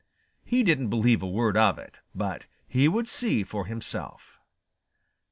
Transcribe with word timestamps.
He 0.43 0.63
didn't 0.63 0.87
believe 0.89 1.21
a 1.21 1.27
word 1.27 1.55
of 1.55 1.77
it, 1.77 1.97
but 2.15 2.45
he 2.67 2.87
would 2.87 3.07
see 3.07 3.43
for 3.43 3.67
himself. 3.67 4.39